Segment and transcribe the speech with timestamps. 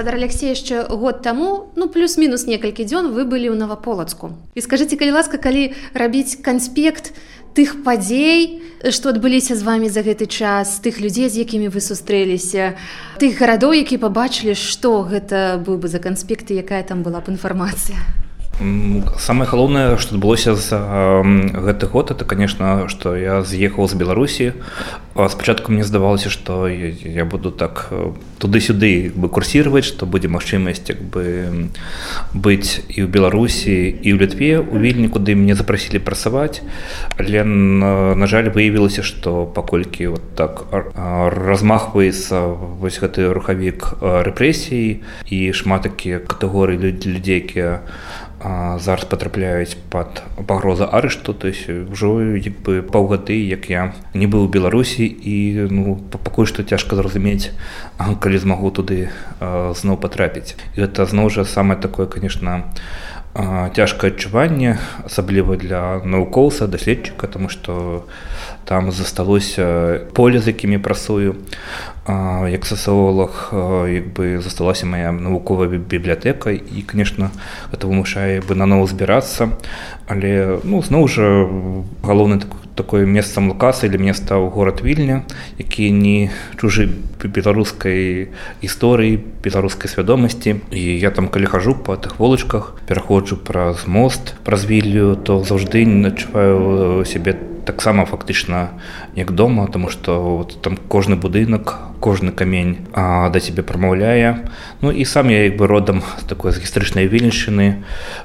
[0.00, 4.96] Спадар Алексей яшчэ год таму ну плюс-мінус некалькі дзён вы былі ў наваполацку і скажитеце
[4.96, 7.12] калі ласка калі рабіць канспект
[7.52, 12.80] тых падзей што адбыліся з вами за гэты час тых людзей з якімі вы сустрэліся
[13.20, 18.00] тых гарадоў які пабачылі што гэта быў бы за канспекты якая там была б інфармацыя
[19.18, 24.52] самое галоўнае что адбылося за гэты год это конечно что я з'ехаў з беларусі
[25.28, 31.00] спачатку мне здавалася что я буду так э, туды-сюды бы курсировать что будзе магчымасць як
[31.00, 31.70] бы
[32.34, 36.60] быць і ў беларусі і ў літве у вільні куды мне запрасілі працаваць
[37.16, 42.44] але на жаль выявілася что паколькі вот так размахваецца
[42.76, 45.00] вось гэты рухавік рэпрэсій
[45.32, 47.88] і шмат такія катэгорыі людзей якія
[48.40, 52.24] зараз патрапляюць под пагроза арышту то есть ўжо
[52.64, 57.52] бы паўгады як я не быў у беларусі і ну пакуль што цяжка зразумець
[57.98, 60.56] калі змагу туды зноў патрапіць.
[60.76, 62.64] Гэта зноў жа самае такое конечно
[63.34, 68.04] цяжкае адчуванне асабліва для навукоўца даследчыка тому что
[68.64, 71.36] там засталося поле з якімі прасую.
[72.50, 73.50] Як сасоолог
[73.86, 77.30] як бы засталася моя навуковая бібліятэка і конечно
[77.72, 79.54] это вымушае бы наново збірацца
[80.08, 81.46] але ну зноў жа
[82.02, 85.22] галоўны такой такое месцам лукасы для мне стаў горад вільня
[85.60, 86.88] які не чужы
[87.20, 88.32] беларускай
[88.64, 90.64] гісторыі беларускай свядомасці.
[90.72, 95.84] І я там калі хожу по тых волачках пераходжу праз мост праз віллю то заўжды
[95.84, 97.36] не начуваю сябе
[97.68, 98.80] таксама фактычна
[99.14, 104.48] як дома тому что вот, там кожны будынак кожны камень а, да цябе прамаўляе.
[104.80, 107.84] Ну і сам я як бы родам такой з гістарычнай вільнішчыны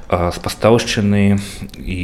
[0.10, 1.38] з пастаўшчыны.
[1.76, 2.00] І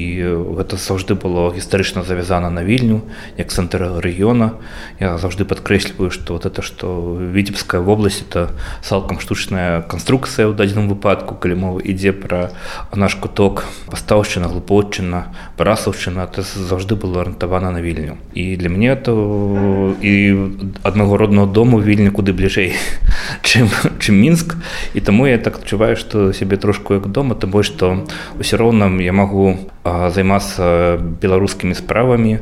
[0.60, 3.02] гэта заўжды было гістарычна завязана на вільню
[3.38, 4.60] як цэнтр рэгіёна.
[5.00, 8.52] Я заўжды падкрэсліваю што вот это што віцебская вобласць это
[8.84, 12.52] цалкам штучная канструкцыя ў дадзеным выпадку калі мова ідзе пра
[12.94, 13.64] наш куток.
[13.88, 18.20] Пастаўшчына глупотчына парасаўчына это заўжды было арыентавана на вільню.
[18.36, 20.36] І для мяне то і
[20.84, 22.74] аднаго родного дома дому вільні куды бліжэй
[23.46, 23.70] чым
[24.02, 24.58] чым мінск
[24.98, 28.02] і таму я так адчуваю што сябе трошку як дома то больш што
[28.42, 32.42] ўсё роўна я магу займацца беларускімі справамі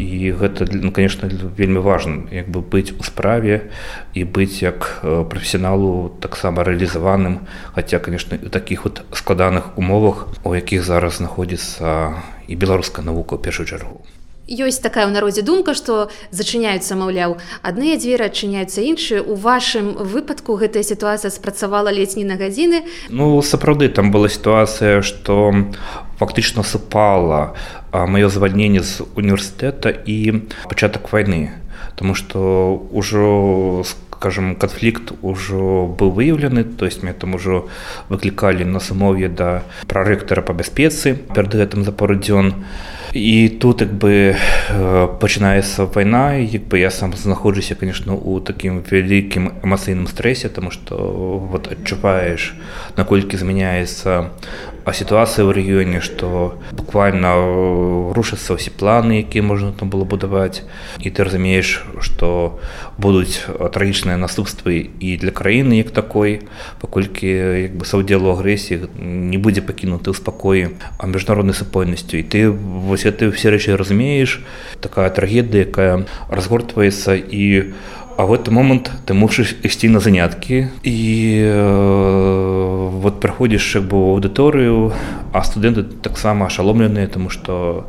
[0.00, 3.68] і гэта ну, конечно вельмі важна як бы быць у справе
[4.16, 7.44] і быць як прафесіяналу таксама рэалізаваным
[7.76, 13.44] хаця конечно у такіх вот складаных умовах у якіх зараз знаходзіцца і беларуская навука ў
[13.44, 14.00] першую чаргу
[14.46, 17.36] ёсць такая ў народзе думка што зачыняюцца маўляў
[17.66, 19.20] адныя дзверы адчыняюцца іншыя.
[19.22, 22.86] У вашым выпадку гэтая сітуацыя спрацавала ледзь не на гадзіны?
[23.10, 25.50] Ну сапраўды там была сітуацыя што
[26.22, 27.58] фактычна супала
[27.92, 31.50] маё звальненне з універсітэта і пачатак вайны.
[31.96, 32.38] Таму што
[32.92, 33.82] ўжо
[34.16, 37.68] скажем канфлікт ужо быў выяўлены то есть мне там ужо
[38.08, 43.80] выклікалі на самове да прарэктара па бяспецы перад гэтым за пару дзён і і тут
[43.80, 44.36] як бы
[45.20, 50.96] пачынаецца вайна як бы я сам знаходжуся конечно у такім вялікім эмацыйным стрэсе тому что
[51.50, 52.54] вот адчуваеш
[52.96, 54.30] наколькі змяняецца
[54.86, 57.34] а сітуацыя ў рэгіёне што буквально
[58.14, 60.62] рушацца ўсе планы якія можна там было будаваць
[61.02, 62.62] і ты разумееш што
[62.94, 66.46] будуць трагічныя наступствы і для краіны як такой
[66.78, 67.26] паколькі
[67.66, 73.10] як бы саўдзелу агрэсіі не будзе пакінуты ў спакоі а міжнароднай супольнасцю і ты вось
[73.10, 74.38] ты все рэчы разумееш
[74.78, 80.68] такая трагедыя якая разгортваецца і у А в этот момент ты мусіш ісці на заняткі
[80.82, 80.98] і
[81.44, 84.96] э, вот праходзіш як бы аўдыторыю,
[85.32, 87.84] а студэнты таксама ашаломленыя, тому што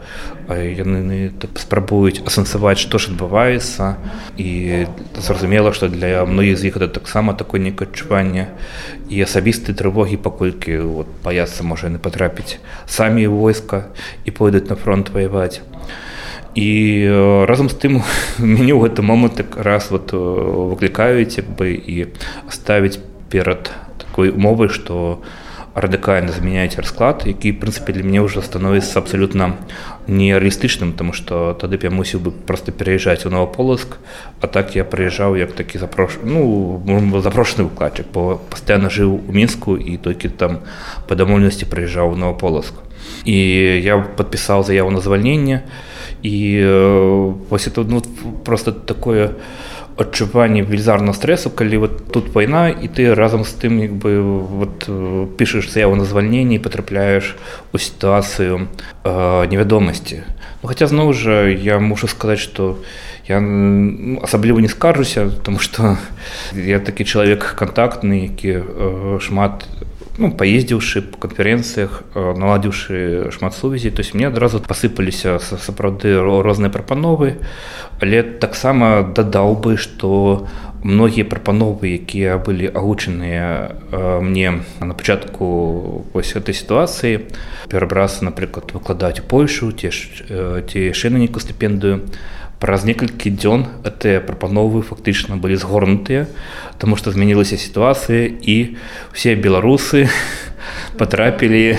[0.52, 4.04] яны так спрабуюць асэнсаваць, што ж адбываецца
[4.36, 8.52] і зразумела, што для многіх з іх это таксама такое некае адчуванне
[9.08, 13.88] і асабістай трывогі, паколькі вот, баяцца можа яны патрапіць самі войска
[14.28, 15.64] і пойдуць на фронт ваяваць
[16.58, 17.06] і
[17.46, 18.02] разам з тым
[18.42, 22.10] мяне ў гэты момант раз вот выклікаюць бы і
[22.50, 22.98] ставіць
[23.30, 23.70] перад
[24.02, 25.22] такой умовай што
[25.78, 29.54] радыкальна змяняеце расклад які прынцыпе для мяне ўжо становіцца абсалютна
[30.10, 34.02] нереалістычным тому что тады б я мусіў бы просто пераязджаць у новополоск
[34.42, 36.82] а так я прыязджаў як такі запрош ну
[37.22, 40.66] запрошаны укладчык бо пастаянна жыў у мінску і толькі там
[41.06, 42.74] па дамоўнасці прыязджаў новополоск
[43.30, 43.38] і
[43.78, 45.87] я подпісаў заяву на звальненне і
[46.24, 48.02] вось это ну,
[48.44, 49.36] просто такое
[49.98, 54.86] адчуванне велізарного стрэсу калі вот тут вайна і ты разам з тым як бы вот
[55.38, 57.36] пішаш заяву на звальненне патрапляеш
[57.74, 58.70] у сітуацыю
[59.04, 60.22] э, невядомасці
[60.62, 62.78] ну, хаця зноў жа я мушу сказаць что
[63.26, 63.42] я
[64.22, 65.98] асабліва не скаржуся тому что
[66.54, 69.66] я такі чалавек кантактны які э, шмат
[70.18, 77.38] ну, паездзіўшы по канферэнцыях наладзіўшы шмат сувязей то есть мне адразу пасыпаліся сапраўды розныя прапановы
[78.02, 80.48] але таксама дадаў бы што
[80.84, 83.76] многія прапановы якія былі агучаныя
[84.22, 87.28] мне на пачатку вось этой сітуацыі
[87.70, 92.08] перабрацца напрыклад выкладаць у польшу ці ці яшчэ на нейкую стыпендыю.
[92.58, 96.26] Праз некалькі дзён гэтыя прапановы фактычна былі згорнутыя
[96.82, 98.78] Таму што змянілася сітуацыя і
[99.14, 100.10] все беларусы
[100.98, 101.78] патрапілі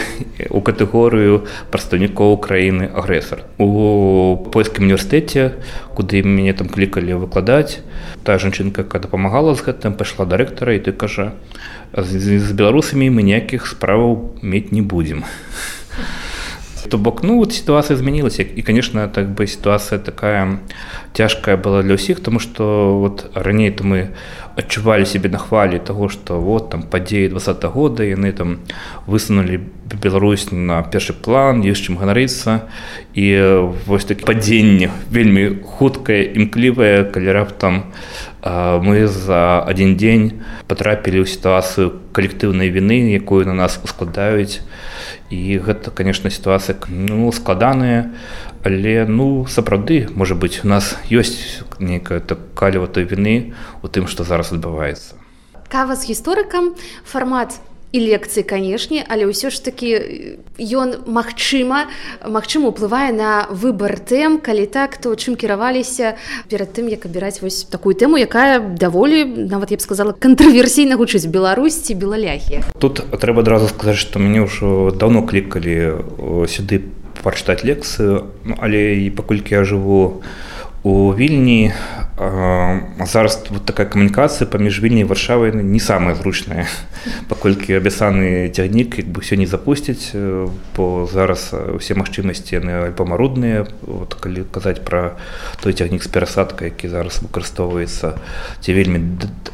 [0.51, 3.45] у катэгорыю прадстаўнікоў краіны агрэсар.
[3.59, 5.59] У польскім універсітэце
[5.95, 7.81] куды мяне там клікалі выкладаць
[8.23, 11.33] та жанчынка якая дапамагала з гэтым пайшла да рэктара і ты кажа
[11.97, 15.25] з беларусамі мы ніякіх справаў мець не будзем
[16.91, 20.61] то бок ну вот ситуация изменилась и конечно так бы ситуация такая
[21.13, 24.15] тяжкая была для ўсіх тому что вот раней то мы
[24.59, 28.59] адчувалі себе на хвалі того что вот там два -го года яны там
[29.07, 29.61] высунули
[30.03, 32.69] Беларусь на першы план есть чым ганарыцца
[33.15, 33.25] і
[33.87, 37.83] вось такі падзенне вельмі хуткае імклівае калі раптам
[38.43, 44.61] мы за один дзень потрапілі ў сітуацыю калектыўнай вины якую на нас ускладаюць
[45.31, 48.15] і гэта конечно сітуацыя ну складаная
[48.65, 54.25] але ну сапраўды можа быть у нас ёсць некая так каліватай вины у тым что
[54.25, 55.15] зараз адбываецца.
[55.69, 57.61] Кава з гісторыкам фармат
[57.93, 59.89] і лекцыі канешне але ўсё ж такі
[60.61, 61.89] ён магчыма
[62.21, 66.21] магчыма уплывае на выбар тэм калі так то чым кіраваліся
[66.53, 71.25] перад тым як абіраць вось такую тэму якая даволі нават я б сказала кантраверсійна гучыць
[71.33, 76.05] беларусці белаляхі тут трэба адразу сказаць што мяне ўжо давно клікалі
[76.45, 76.85] сюды
[77.25, 80.48] прачытаць лекцыю ну, але і паколькі я жыву у
[80.89, 81.73] вільні
[83.05, 86.67] зараз вот такая камунікацыя паміж вільняй варшавай не самая зручная
[87.29, 90.19] паколькі абясаны цягнік як бы все не запусціць
[90.75, 95.15] бо зараз усе магчымасці яны альпамарудныя вот калі казаць пра
[95.63, 98.19] той цягнік з перасадка які зараз выкарыстоўваецца
[98.61, 98.99] ці вельмі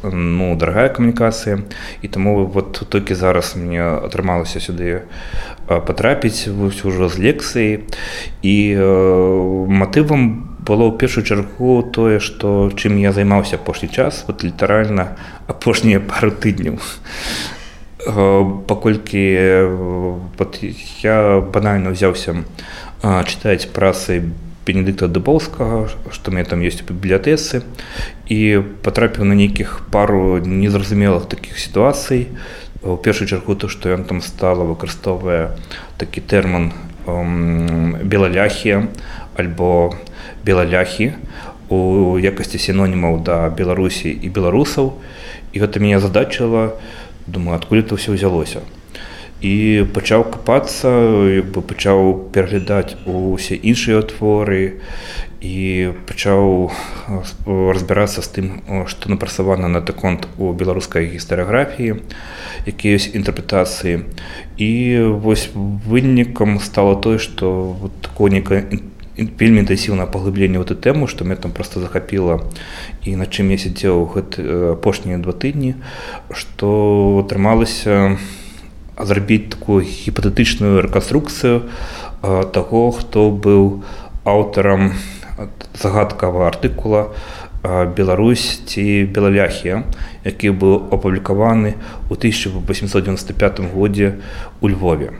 [0.01, 1.61] ну дарагая камунікацыя
[2.01, 5.05] і таму вот толькі зараз мне атрымалася сюды
[5.69, 7.85] патрапіць ўжо з лекцыі
[8.41, 8.55] і
[9.69, 15.15] матывам было ў першую чаргу тое што чым я займаўся апошні час вот літаральна
[15.47, 16.81] апошнія пару тыдняў.
[18.05, 19.21] Паколькі
[20.37, 20.59] вот,
[21.01, 22.41] я банальна ўзяўся
[23.01, 24.33] чытаць прасы
[24.65, 27.61] бенедыкта дыбоўскага што мне там ёсць у бібліятэцы
[28.29, 28.39] і
[28.81, 32.33] патрапіў на нейкіх пару незразумелых такіх сітуацый.
[32.81, 35.57] У першую чаргу то што ён там стала выкарыстоўвае
[35.97, 36.73] такі тэрмін
[37.05, 38.87] белаляхія
[39.35, 39.95] альбо
[40.45, 41.13] белаляхі
[41.69, 44.93] у якасці сінонімаў да беларусі і беларусаў.
[45.53, 46.77] І гэта мяне задачыла
[47.27, 48.61] думаю адкуль это ўсё ўзялося.
[49.41, 50.89] І пачаў капацца
[51.43, 54.79] бы пачаў пераглядаць усе іншыя творы
[55.45, 56.71] і пачаў
[57.45, 58.47] разбірацца з тым
[58.89, 62.01] што напрацавана на таконт у беларускай гістарыяграфіі
[62.65, 64.09] якія ёсць інтэрпрэтацыі.
[64.57, 64.69] І
[65.21, 68.65] вось вынікам стало тое што вот такое некае
[69.15, 72.41] вельмі інтэнсіўна паглыбленне эту тэму што мне там просто захапіла
[73.05, 75.75] і на чым я сядзеў гэты апошнія два тыдні
[76.33, 78.17] што атрымалася
[78.97, 81.69] зрабіць такую гіпатэтычную рэканструкцыю
[82.51, 83.85] таго хто быў
[84.25, 84.91] аўтарам
[85.73, 87.11] загадкава артыкула
[87.97, 89.83] Беларусь ці белаляхія
[90.23, 91.75] які быў апублікаваны
[92.07, 94.21] ў 1895 годзе
[94.61, 95.17] у Львове.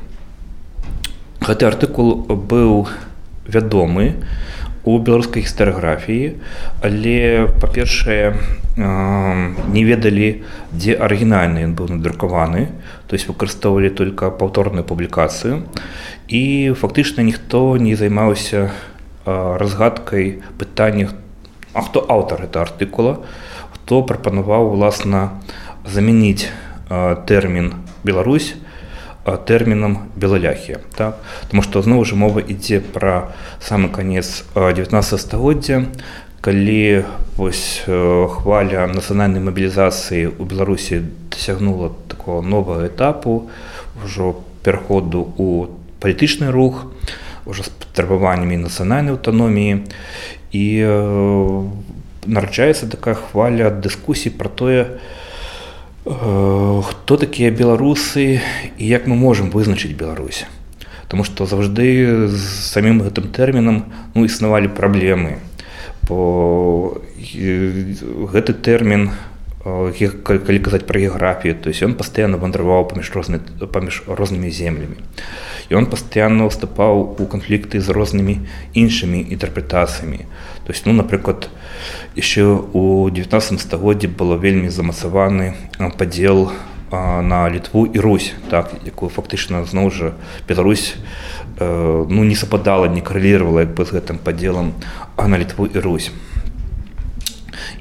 [1.41, 2.87] Гэты артыкул быў
[3.49, 4.21] вядомы
[4.85, 6.37] у беларускай гістарыграфіі
[6.85, 8.37] але па-першае
[8.77, 12.69] не ведалі дзе арыгінальны ён быў надрукаваны
[13.09, 15.65] то есть выкарыстоўвалі только паўторную публікацыю.
[16.29, 18.71] І фактычна ніхто не займаўся
[19.25, 21.09] разгадкай пытання
[21.73, 23.25] А хто аўтар это артыкула
[23.73, 25.41] хто прапанаваў уласна
[25.83, 26.47] замяніць
[27.27, 28.55] тэрмін Беларусь
[29.25, 31.17] тэрмінам белаляхі так?
[31.49, 35.89] Таму што зноў жа мова ідзе пра самы канец 19 стагоддзя
[36.45, 37.03] калі
[37.35, 41.01] вось хваля нацыянальнай мабілізацыі ў беларусі
[41.33, 43.49] дасягнула такого новага этапу
[43.97, 46.85] ўжо пераходу у палітычны рух
[47.45, 49.85] уже з патрабаваннямі нацыянальнай аўтаноміі
[50.51, 50.65] і
[52.25, 54.97] нараджаецца такая хваля дыскусій пра тое,
[56.05, 58.41] хто такія беларусы
[58.77, 60.45] і як мы можам вызначыць Беларусь.
[61.07, 62.41] Таму што заўжды з
[62.73, 65.37] самім гэтым тэрмінам ну, існавалі праблемы.
[66.05, 69.09] Бо гэты тэрмін,
[69.65, 75.01] калі казаць пра геаграфію, то есть ён пастаянна вандраваў паміж розны, паміж рознымі землямі.
[75.73, 78.45] Он пастаянна ўступаў у канфлікты з рознымі
[78.77, 80.29] іншымі інтэрпрэтацыямі.
[80.65, 81.49] То есть ну, напрыклад,
[82.13, 85.57] яшчэ у 19 стагоддзі было вельмі замасаваны
[85.97, 86.53] падзел
[86.93, 90.13] на літву і Русь, так, якую фактычна зноў жа
[90.47, 90.93] Беларусь
[91.59, 94.77] ну, не сападала, не карэліравала як бы з гэтым падзелам,
[95.17, 96.13] а на літву і Русь.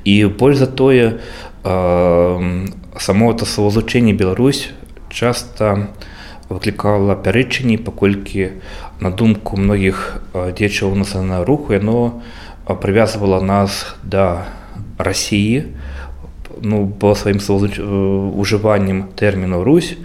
[0.05, 1.21] І больш за тое,
[1.65, 4.71] само это словазучэнне Беларусь
[5.09, 5.89] часта
[6.49, 8.61] выклікала пярэчанні, паколькі
[9.01, 12.21] на думку многіх дзечаў нацыянальнага руху яно
[12.69, 14.45] прывязвала нас да
[14.99, 15.73] рассіі
[16.61, 17.41] ну, по сваім
[18.37, 19.97] ужываннем тэрміну Русь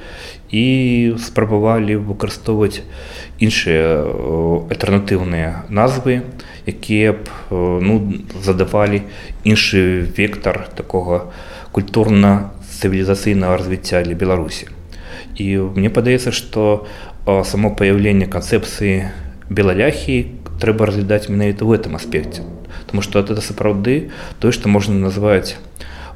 [0.50, 2.82] і спрабавалі выкарыстоўваць
[3.38, 4.02] іншыя
[4.72, 6.24] альтэрнатыўныя назвы,
[6.70, 9.02] якія б ну, задавалі
[9.44, 11.34] іншы вектар такога
[11.74, 14.70] культурна-цывілізацыйнага развіцця для Беларусі.
[15.36, 16.86] І мне падаецца, што
[17.26, 19.10] само паяўленне канцэпцыі
[19.50, 22.46] белаляхі трэба разглядаць менавіта ў гэтым аспекце.
[22.90, 25.56] Таму што это сапраўды тое, што можна назваць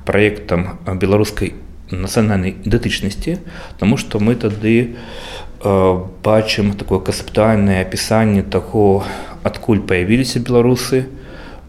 [0.05, 1.53] праектам беларускай
[1.91, 3.39] нацыянальнай ідэнтычнасці,
[3.77, 4.95] Таму што мы тады
[5.63, 9.05] бачым такое канцэптуальнае апісанне таго,
[9.43, 11.05] адкуль паявіліся беларусы.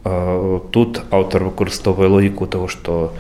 [0.05, 3.13] Тут аўтар выкарыстоўвае логіку таго, што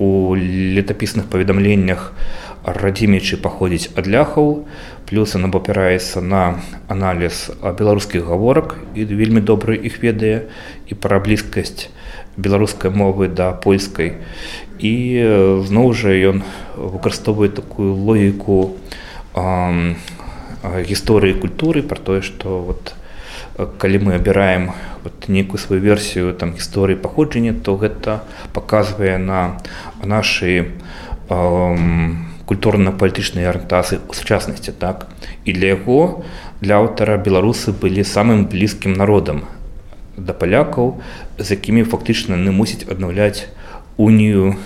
[0.00, 2.12] у летапісных паведамленнях
[2.64, 4.64] радзімічы паходзіць ад ляхаў,
[5.08, 10.48] плюс она абапіраецца на аналіз беларускіх гаворак і вельмі добры іх ведае
[10.88, 11.88] і пра блізкасць
[12.36, 14.20] беларускай мовы да польскай.
[14.78, 14.92] І
[15.68, 16.44] зноў жа ён
[16.76, 18.76] выкарыстоўвае такую логіку
[20.62, 22.94] гісторыі культуры пра тое, што вот,
[23.78, 24.72] калі мы абіраем
[25.04, 28.20] вот, нейкую сваю версію там гісторыі паходжання, то гэта
[28.52, 29.60] паказвае на
[30.04, 30.72] нашы
[32.50, 35.06] культурна-палітычнай арыентацыі ў сучаснасці так.
[35.44, 36.24] І для яго
[36.60, 39.46] для аўтара беларусы былі самым блізкім народам
[40.20, 41.00] да палякаў,
[41.38, 43.48] з якімі фактычна не мусіць аднаўляць
[43.96, 44.56] унію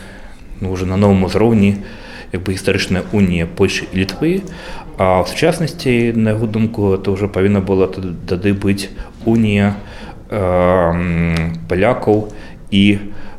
[0.60, 1.84] ну, уже на новым узроўні
[2.34, 4.42] як бы гістарычная унія Польшы і літвы,
[4.96, 8.94] А в сучаснасці на яго думку то ўжо павінна было тады быць
[9.26, 9.74] унія
[10.30, 12.30] э, палякаў
[12.70, 12.84] і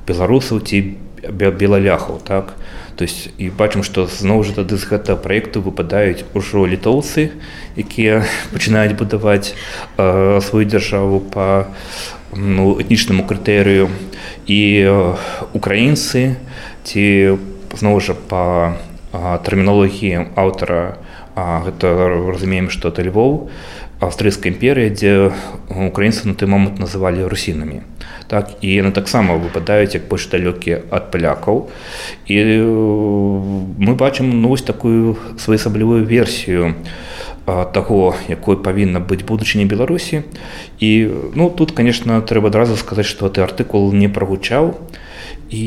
[0.03, 0.99] беларусаў ці
[1.31, 2.59] белаляхаў так?
[2.95, 7.31] То есть і бачым што зноў жа тады з гэтага праекту выпадаюць ужо літоўцы
[7.79, 9.55] якія пачынаюць будаваць
[9.95, 11.71] э, сваю дзяржаву по
[12.35, 13.87] ну, этнічнаму крытэрыю
[14.43, 15.15] і э,
[15.55, 16.35] украінцы
[16.83, 17.39] ці
[17.79, 18.75] зноў жа по
[19.15, 20.99] тэрміналогіі аўтара
[21.35, 21.91] гэта
[22.31, 23.49] разумеем што это львоў
[23.99, 25.31] аўстрыйскай імперыі дзе
[25.67, 27.83] украінцы на той момант называлі русінамі
[28.27, 31.67] так і яны таксама выпадаюць як больш далёкія ад палякаў
[32.27, 32.35] і
[33.79, 36.75] мы бачым ну вось такую своеасаблівую версію
[37.45, 40.23] таго якой павінна быць будучыня беларусі
[40.79, 40.89] і
[41.35, 44.75] ну тут конечно трэба адразу сказаць што ты артыкул не прагучаў
[45.51, 45.65] і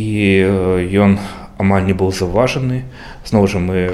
[0.97, 1.19] ён
[1.59, 2.83] амаль не быў заўважаны
[3.25, 3.93] зноў жа мы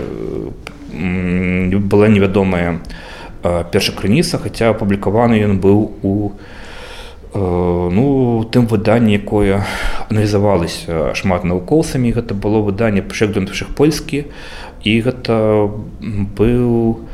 [0.94, 2.80] была невядомая
[3.42, 6.32] перша крыніца хаця апублікаваны ён быў у
[7.34, 9.62] ну тым выданні якое
[10.10, 14.26] аналізавалася шмат навукоўцамі гэта было выданне пашых польскі
[14.84, 15.70] і гэта
[16.40, 17.06] быў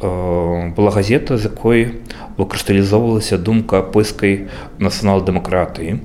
[0.00, 2.00] была газета з якой
[2.38, 5.98] выкрысталізоўвалася думка польскай нацыянал-дэмакратыі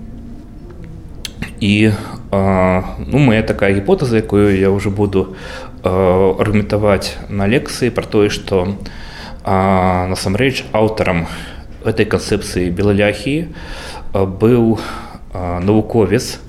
[1.62, 1.92] і
[2.34, 5.36] ну моя такая гіпотэза якую я уже буду
[5.85, 8.77] аргументаваць на лекцыі пра тое што
[9.45, 11.25] насамрэч аўтарам
[11.85, 13.49] этой канцэпцыі белаляхі
[14.13, 14.77] быў
[15.33, 16.41] навуковец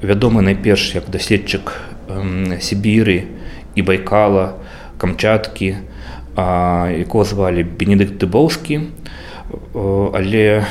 [0.00, 1.76] вядомы найперш як даследчык
[2.60, 3.28] сібіры
[3.76, 4.56] і байкала
[4.96, 5.76] камчаткі
[6.36, 8.80] якого звалі бенедыкт дыбоўскі
[9.74, 10.64] але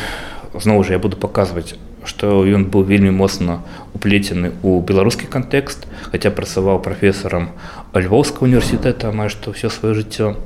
[0.58, 1.78] зноў жа я буду паказваць
[2.10, 3.62] што ён быў вельмі моцна
[4.00, 5.84] уплецены ў беларускі кантэкст
[6.15, 7.51] хаця працаваў прафесарам
[7.91, 10.39] львоўскага універсітэта амаль што ўсё сваё жыццё.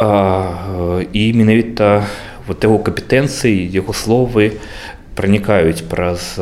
[0.00, 2.08] І менавіта
[2.48, 4.56] вот яго кампетэнцыі яго словы
[5.14, 6.40] пранікаюць праз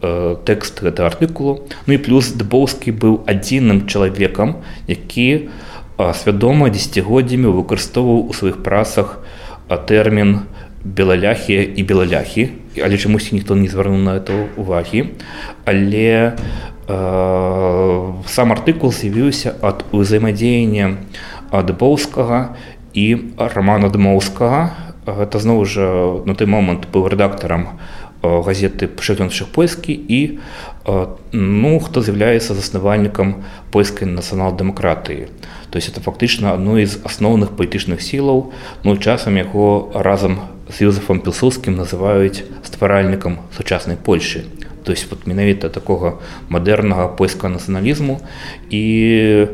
[0.00, 1.68] тэкст гэта артыкулу.
[1.86, 5.52] Ну і плюс дыбоўскі быў адзіным чалавекам які
[6.16, 9.20] свядома дзесяцігоддзямі выкарыстоўваў у сваіх працах
[9.68, 10.48] тэрмін
[10.82, 12.50] белаляхія і белаляхі
[12.82, 15.16] але чамусьці ніхто не звярнуў на это увагі
[15.64, 16.36] але
[16.88, 20.96] э, сам артыкул з'явіўся ад узаемадзеяння
[21.52, 22.56] дыбоўскага
[22.94, 23.06] і
[23.36, 24.72] романа дмоўскага
[25.06, 25.86] гэта зноў жа
[26.26, 27.78] на той момант быў рэдактарам
[28.22, 30.38] газеты пашырёншых польскі і
[31.32, 35.28] ну хто з'яўляецца заснавальнікам польскай нацыянал-дэмакратыі.
[35.70, 38.52] То есть это фактычна адно з асноўных палітычных сілаў
[38.84, 44.44] ну часам яго разам з юзефам пілсускім называюць стваральнікам сучаснай польльши
[44.86, 48.22] то есть вот менавіта такога мадэрнага польскага нацыяналізму.
[48.70, 49.50] І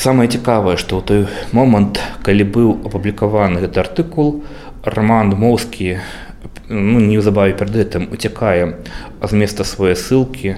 [0.00, 1.20] самае цікавае што ў той
[1.52, 4.40] момант калі быў апублікаваны гэты артыкул
[4.88, 6.00] роман моўскі
[6.72, 8.80] ну, неўзабаве перад гэтым уцякае
[9.20, 10.56] з места свае ссылкі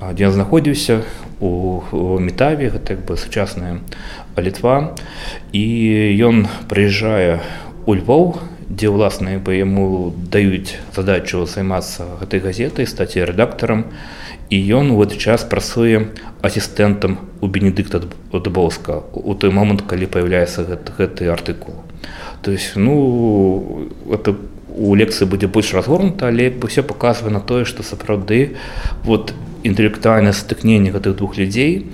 [0.00, 1.04] дзе ён знаходзіўся
[1.44, 3.84] у метаве гэта як бы сучасная
[4.40, 4.96] літва.
[5.52, 5.64] І
[6.24, 7.44] ён прыязджае
[7.84, 13.88] у Львоў дзе ўласна бы яму даюць задачу займацца гэтай газетай стаць рэдактарам.
[14.48, 18.00] І ён у гэты час працуе асістэнтам у бенедыкта
[18.32, 21.84] дубоўска у той момант калі паяўляецца гэты, гэты артыкул.
[22.42, 24.36] То есть ну это
[24.78, 28.56] у лекцыі будзе больш разгорнута але ўсё паказвае на тое што сапраўды
[29.04, 29.34] вот
[29.64, 31.90] інтэлектуальнае стыкненне гэтых двух людзей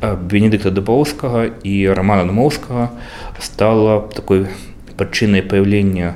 [0.00, 2.92] бенедыкта дубоўскага і романа намоўскага
[3.40, 4.46] стала такой
[5.00, 6.14] прычынай паяўлення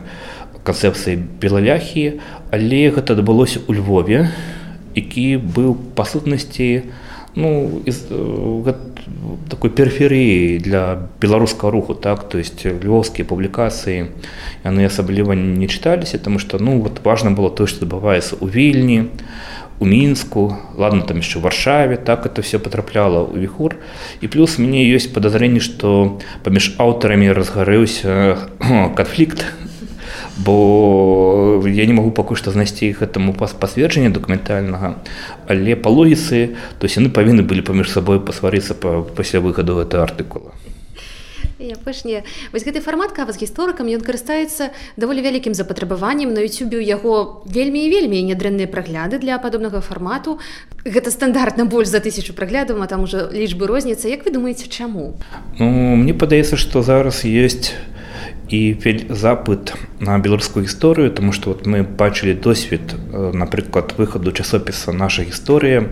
[0.68, 2.20] канцэпцыі белаляхі
[2.52, 4.28] але гэта адбылося ў Львове
[4.94, 6.84] які быў па сутнасці
[7.34, 8.74] ну из э,
[9.50, 12.28] такой перыферыі для беларускага руху так?
[12.28, 14.12] То есть львоўскія публікацыі
[14.62, 19.08] яны асабліва не чыталіся тому что ну вот важно было то что адбываецца у вільні.
[19.08, 19.08] у
[19.81, 23.76] мінску ладно там яшчэ варшаве так это все потрапляла у віхур
[24.21, 28.38] і плюс мне ёсць подазренне что паміж аўтарамі разгарэўся
[28.99, 29.45] канфлікт
[30.38, 35.02] бо я не могу пакуль што знайсці іх этому пасверджання дакументальнага
[35.49, 40.54] але па логіцы то яны павінны былі паміж сабой пасварыцца па пасля выхаду гэта артыкула
[41.58, 46.34] апошняе вось гэты фармат кава з гісторыкам ён карыстаецца даволі вялікім запатрабаваннем.
[46.34, 50.38] На youtube яго вельмі і вельмі нядрэнныя прагляды для падобнага фармату.
[50.84, 55.14] Гэта стандартна больш за тысячу праглядаў а там уже лічбы розніца як вы думаеце чаму?
[55.58, 57.75] Ну, мне падаецца што зараз есть
[58.49, 58.76] і
[59.08, 65.88] запыт на беларускую гісторыю тому что вот мы бачылі досвед напрыклад выхаду часопіса наша гісторыя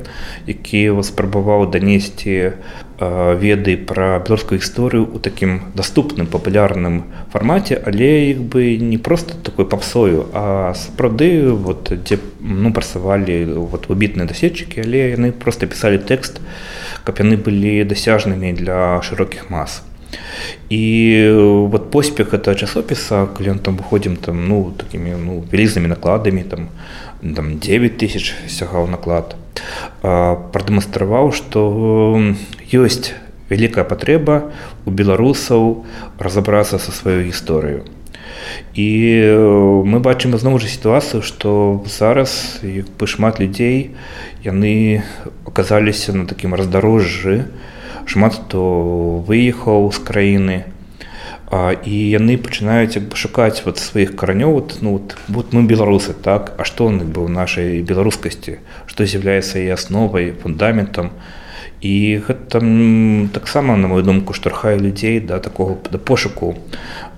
[0.47, 2.53] які спрабаваў данесці
[3.02, 9.66] веды пра беларускую гісторыю у такім даступным папулярным фармаце але іх бы не просто такой
[9.66, 16.42] папсою а сапраўды вот дзе ну працавалі вот выбітныя даседчыкі але яны просто пісалі тэкст
[17.04, 19.84] каб яны былі дасяжнымі для шырокіх мас
[20.69, 20.83] І
[21.71, 26.69] вот поспех это часопіса калі он там выходзім там ну такімі ну вялізнымі накладамі там
[27.23, 29.37] там 9 тысяч сягаў наклад
[30.03, 31.61] прадэманстраваў што
[32.73, 33.13] ёсць
[33.53, 34.53] вялікая патрэба
[34.87, 35.85] у беларусаў
[36.19, 37.85] разабрацца са сваёй гісторыю
[38.75, 38.89] і
[39.85, 43.93] мы бачым зноў жа сітуацыю што зараз бы шмат людзей
[44.45, 45.05] яны
[45.45, 47.45] оказаліся на такім раздарожжы
[48.07, 50.59] шмат хто выехаў з краіны.
[51.53, 55.69] А, і яны пачынаюць як бы шукаць вот сваіх каранёў вот, ну вот, вот мы
[55.69, 56.55] беларусы так?
[56.57, 58.57] А што он быў нашай беларускасці?
[58.89, 61.13] Што з'яўляецца і асновай фундаментам?
[61.83, 62.63] І гэта
[63.35, 66.57] таксама на мою думку штурхае людзей да такого да пошуку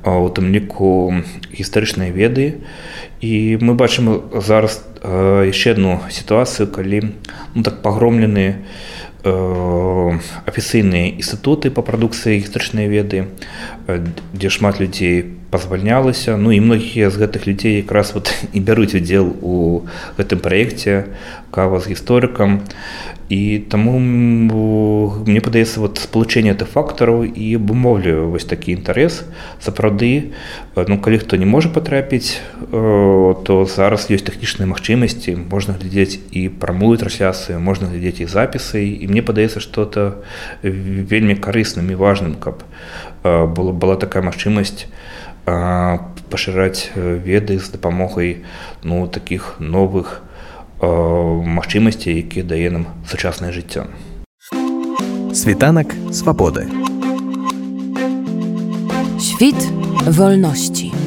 [0.02, 1.14] у тым ліку
[1.52, 2.64] гістарычнай веды.
[3.20, 7.14] І мы бачым зараз яшчэ адну сітуацыю калі
[7.54, 8.66] ну так пагромлены
[9.24, 13.24] афіцыйныя інстытуты па прадукцыі гістарычнай веды
[13.88, 19.33] дзе шмат людзей пазвальнялася ну і многія з гэтых людзей якраз вот і бяруць удзел
[19.41, 19.85] у
[20.17, 21.09] гэтым праекце
[21.51, 22.61] кава з гісторыкам
[23.29, 29.25] і таму мне падаецца вот спалучэнне ты фактараў і абумоўлю вось такі інтарэс
[29.61, 30.33] сапраўды
[30.75, 36.97] ну калі хто не можа патрапіць то зараз ёсць тэхнічныя магчымасці можна глядзець і прамую
[36.97, 40.21] трансляцыю можна глядзець і запісы і мне падаецца што это
[40.61, 42.65] вельмі карысным і важным каб
[43.25, 44.89] было была такая магчымасць
[45.44, 48.44] пашыраць веды з дапамогай
[48.82, 50.22] ну таких новых
[50.80, 53.86] у магчымасці, якія дае нам сучаснае жыццё.
[55.32, 56.68] Світанак свабоды.
[59.20, 59.58] Świt
[60.06, 61.03] wolności.